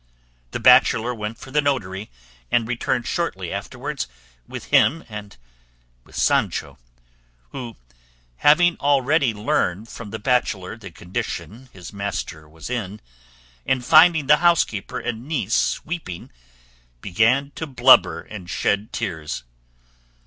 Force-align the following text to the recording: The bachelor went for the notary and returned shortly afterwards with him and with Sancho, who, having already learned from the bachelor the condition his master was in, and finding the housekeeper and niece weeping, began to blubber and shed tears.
The 0.49 0.59
bachelor 0.59 1.13
went 1.13 1.37
for 1.37 1.51
the 1.51 1.61
notary 1.61 2.09
and 2.49 2.67
returned 2.67 3.05
shortly 3.05 3.53
afterwards 3.53 4.07
with 4.47 4.63
him 4.73 5.03
and 5.07 5.37
with 6.05 6.15
Sancho, 6.15 6.79
who, 7.51 7.77
having 8.37 8.77
already 8.77 9.31
learned 9.31 9.89
from 9.89 10.09
the 10.09 10.17
bachelor 10.17 10.75
the 10.75 10.89
condition 10.89 11.69
his 11.71 11.93
master 11.93 12.49
was 12.49 12.67
in, 12.67 12.99
and 13.63 13.85
finding 13.85 14.25
the 14.25 14.37
housekeeper 14.37 14.97
and 14.99 15.27
niece 15.27 15.85
weeping, 15.85 16.31
began 17.01 17.51
to 17.53 17.67
blubber 17.67 18.21
and 18.21 18.49
shed 18.49 18.91
tears. 18.91 19.43